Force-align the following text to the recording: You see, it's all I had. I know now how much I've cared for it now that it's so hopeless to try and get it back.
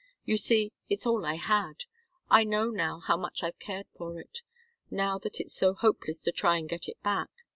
You 0.25 0.35
see, 0.35 0.73
it's 0.89 1.05
all 1.05 1.27
I 1.27 1.35
had. 1.35 1.85
I 2.27 2.43
know 2.43 2.71
now 2.71 3.01
how 3.01 3.15
much 3.17 3.43
I've 3.43 3.59
cared 3.59 3.85
for 3.95 4.19
it 4.19 4.41
now 4.89 5.19
that 5.19 5.39
it's 5.39 5.53
so 5.53 5.75
hopeless 5.75 6.23
to 6.23 6.31
try 6.31 6.57
and 6.57 6.67
get 6.67 6.87
it 6.89 6.99
back. 7.03 7.29